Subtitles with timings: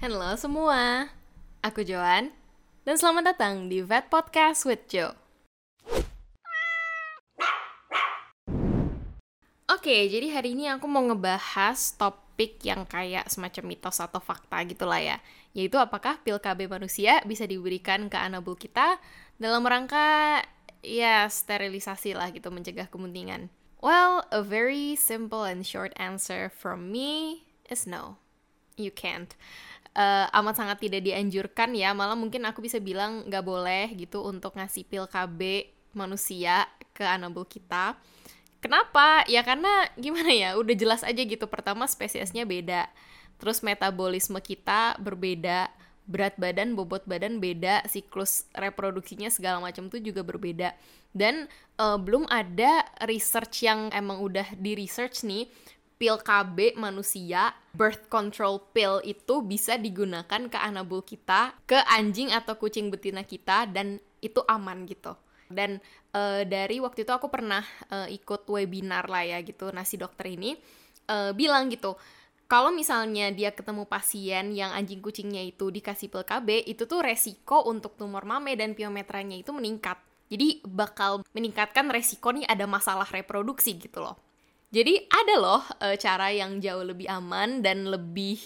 [0.00, 1.12] Halo semua,
[1.60, 2.32] aku Joan,
[2.88, 5.12] dan selamat datang di Vet Podcast with Jo.
[9.68, 14.88] Oke, jadi hari ini aku mau ngebahas topik yang kayak semacam mitos atau fakta gitu
[14.88, 15.16] lah ya.
[15.52, 18.96] Yaitu apakah pil KB manusia bisa diberikan ke anabul kita
[19.36, 20.40] dalam rangka
[20.80, 23.52] ya sterilisasi lah gitu, mencegah kemuntingan.
[23.84, 28.16] Well, a very simple and short answer from me is no.
[28.80, 29.36] You can't
[29.94, 31.90] uh, amat sangat tidak dianjurkan ya.
[31.94, 37.46] Malah mungkin aku bisa bilang nggak boleh gitu untuk ngasih pil KB manusia ke anabul
[37.46, 37.98] kita.
[38.60, 39.24] Kenapa?
[39.24, 40.54] Ya karena gimana ya?
[40.60, 41.48] Udah jelas aja gitu.
[41.48, 42.92] Pertama spesiesnya beda.
[43.40, 45.72] Terus metabolisme kita berbeda.
[46.04, 47.88] Berat badan bobot badan beda.
[47.88, 50.76] Siklus reproduksinya segala macam tuh juga berbeda.
[51.16, 51.48] Dan
[51.80, 55.48] uh, belum ada research yang emang udah di research nih
[56.00, 62.56] pil KB manusia, birth control pill itu bisa digunakan ke anabul kita, ke anjing atau
[62.56, 65.12] kucing betina kita dan itu aman gitu.
[65.52, 65.76] Dan
[66.16, 67.60] uh, dari waktu itu aku pernah
[67.92, 69.68] uh, ikut webinar lah ya gitu.
[69.76, 70.56] Nasi dokter ini
[71.12, 72.00] uh, bilang gitu,
[72.48, 77.68] kalau misalnya dia ketemu pasien yang anjing kucingnya itu dikasih pil KB, itu tuh resiko
[77.68, 80.00] untuk tumor mame dan piometranya itu meningkat.
[80.32, 84.29] Jadi bakal meningkatkan resiko nih ada masalah reproduksi gitu loh.
[84.70, 88.38] Jadi ada loh e, cara yang jauh lebih aman dan lebih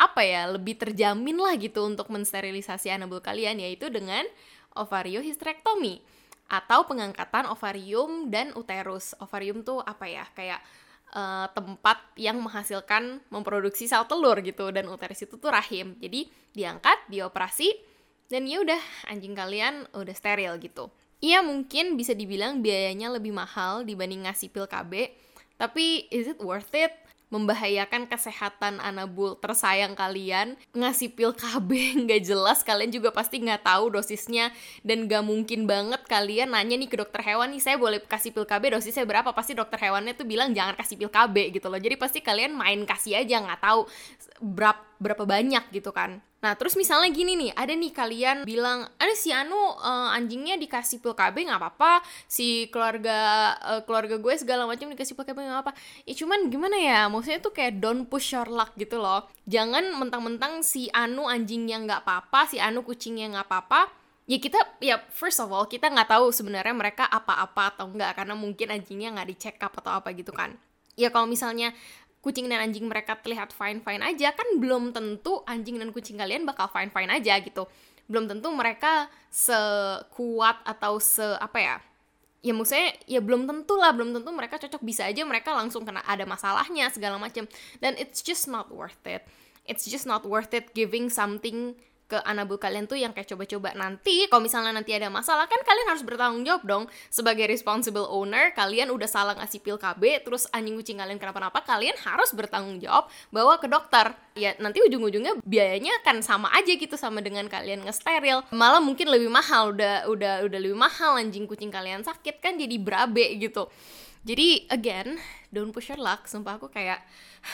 [0.00, 4.24] apa ya, lebih terjamin lah gitu untuk mensterilisasi anabul kalian yaitu dengan
[4.72, 6.00] ovariohysterektomi
[6.48, 9.12] atau pengangkatan ovarium dan uterus.
[9.20, 10.24] Ovarium tuh apa ya?
[10.32, 10.64] Kayak
[11.12, 16.00] e, tempat yang menghasilkan memproduksi sel telur gitu dan uterus itu tuh rahim.
[16.00, 17.76] Jadi diangkat, dioperasi
[18.32, 18.80] dan ya udah
[19.12, 20.88] anjing kalian udah steril gitu.
[21.18, 25.10] Iya mungkin bisa dibilang biayanya lebih mahal dibanding ngasih pil KB,
[25.60, 26.94] tapi is it worth it?
[27.28, 30.56] membahayakan kesehatan anabul tersayang kalian?
[30.72, 31.68] Ngasih pil KB
[32.08, 34.52] nggak jelas kalian juga pasti nggak tahu dosisnya.
[34.80, 38.48] Dan nggak mungkin banget kalian nanya nih ke dokter hewan nih saya boleh kasih pil
[38.48, 39.30] KB dosisnya berapa?
[39.36, 41.80] Pasti dokter hewannya tuh bilang jangan kasih pil KB gitu loh.
[41.80, 43.84] Jadi pasti kalian main kasih aja nggak tahu
[44.40, 49.10] berapa berapa banyak gitu kan Nah, terus misalnya gini nih, ada nih kalian bilang, ada
[49.18, 51.98] si Anu uh, anjingnya dikasih pil KB nggak apa-apa,
[52.30, 53.18] si keluarga
[53.58, 55.74] uh, keluarga gue segala macam dikasih pil KB nggak apa-apa.
[56.06, 59.26] Ya cuman gimana ya, maksudnya tuh kayak don't push your luck gitu loh.
[59.50, 63.90] Jangan mentang-mentang si Anu anjingnya nggak apa-apa, si Anu kucingnya nggak apa-apa,
[64.30, 68.38] ya kita ya first of all kita nggak tahu sebenarnya mereka apa-apa atau enggak karena
[68.38, 70.52] mungkin anjingnya nggak dicek up atau apa gitu kan
[71.00, 71.72] ya kalau misalnya
[72.18, 76.42] kucing dan anjing mereka terlihat fine fine aja kan belum tentu anjing dan kucing kalian
[76.42, 77.64] bakal fine fine aja gitu.
[78.08, 81.76] Belum tentu mereka sekuat atau se apa ya
[82.38, 86.06] ya maksudnya ya belum tentu lah belum tentu mereka cocok bisa aja mereka langsung kena
[86.06, 87.50] ada masalahnya segala macam
[87.82, 89.26] dan it's just not worth it.
[89.68, 91.76] It's just not worth it giving something
[92.08, 95.92] ke anabul kalian tuh yang kayak coba-coba nanti kalau misalnya nanti ada masalah kan kalian
[95.92, 96.84] harus bertanggung jawab dong.
[97.12, 101.92] Sebagai responsible owner kalian udah salah ngasih pil KB terus anjing kucing kalian kenapa-napa kalian
[102.00, 104.16] harus bertanggung jawab bawa ke dokter.
[104.32, 108.48] Ya nanti ujung-ujungnya biayanya kan sama aja gitu sama dengan kalian ngesteril.
[108.56, 112.80] Malah mungkin lebih mahal udah udah udah lebih mahal anjing kucing kalian sakit kan jadi
[112.80, 113.68] berabe gitu.
[114.24, 115.20] Jadi again
[115.52, 116.24] don't push your luck.
[116.24, 117.04] Sumpah aku kayak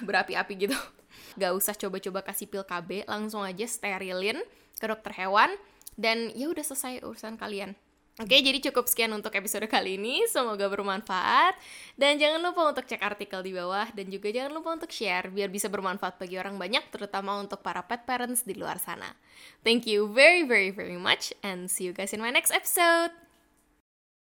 [0.00, 0.78] berapi-api gitu
[1.36, 4.40] gak usah coba-coba kasih pil KB langsung aja sterilin
[4.78, 5.54] ke dokter hewan
[5.98, 7.74] dan ya udah selesai urusan kalian
[8.18, 10.26] Oke, jadi cukup sekian untuk episode kali ini.
[10.26, 11.54] Semoga bermanfaat.
[11.94, 13.86] Dan jangan lupa untuk cek artikel di bawah.
[13.94, 17.86] Dan juga jangan lupa untuk share, biar bisa bermanfaat bagi orang banyak, terutama untuk para
[17.86, 19.14] pet parents di luar sana.
[19.62, 21.30] Thank you very, very, very much.
[21.46, 23.27] And see you guys in my next episode.